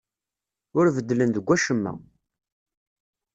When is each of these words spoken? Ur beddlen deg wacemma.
Ur 0.77 0.85
beddlen 0.95 1.29
deg 1.35 1.45
wacemma. 1.47 1.93